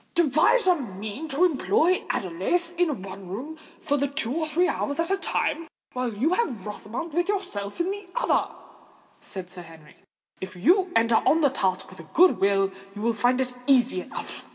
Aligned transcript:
"Devise 0.15 0.65
a 0.65 0.73
means 0.75 1.29
to 1.31 1.45
employ 1.45 2.03
Adelais 2.09 2.73
in 2.75 3.03
one 3.03 3.27
room 3.27 3.55
for 3.79 3.99
two 3.99 4.33
or 4.33 4.47
three 4.47 4.67
hours 4.67 4.99
at 4.99 5.11
a 5.11 5.17
time, 5.17 5.67
while 5.93 6.11
you 6.11 6.33
have 6.33 6.65
Rosamond 6.65 7.13
with 7.13 7.29
you 7.29 7.39
in 7.39 8.07
another," 8.17 8.47
said 9.19 9.51
Sir 9.51 9.61
Henry. 9.61 9.97
"If 10.39 10.55
you 10.55 10.91
enter 10.95 11.17
on 11.23 11.41
the 11.41 11.51
task 11.51 11.87
with 11.91 11.99
a 11.99 12.09
good 12.15 12.39
will, 12.39 12.71
you 12.95 13.03
will 13.03 13.13
find 13.13 13.39
it 13.39 13.53
easy 13.67 14.01
enough." 14.01 14.49